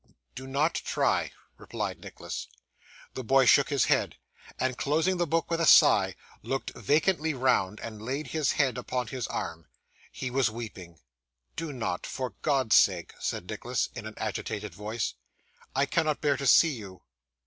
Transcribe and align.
'Do 0.33 0.47
not 0.47 0.73
try,' 0.73 1.31
replied 1.59 1.99
Nicholas. 1.99 2.47
The 3.13 3.23
boy 3.23 3.45
shook 3.45 3.69
his 3.69 3.85
head, 3.85 4.15
and 4.59 4.75
closing 4.75 5.17
the 5.17 5.27
book 5.27 5.51
with 5.51 5.61
a 5.61 5.67
sigh, 5.67 6.15
looked 6.41 6.71
vacantly 6.71 7.35
round, 7.35 7.79
and 7.81 8.01
laid 8.01 8.29
his 8.29 8.53
head 8.53 8.79
upon 8.79 9.09
his 9.09 9.27
arm. 9.27 9.67
He 10.11 10.31
was 10.31 10.49
weeping. 10.49 10.97
'Do 11.55 11.71
not 11.71 12.07
for 12.07 12.31
God's 12.41 12.75
sake,' 12.77 13.13
said 13.19 13.47
Nicholas, 13.47 13.89
in 13.93 14.07
an 14.07 14.15
agitated 14.17 14.73
voice; 14.73 15.13
'I 15.75 15.85
cannot 15.85 16.19
bear 16.19 16.35
to 16.35 16.47
see 16.47 16.71
you. 16.71 17.03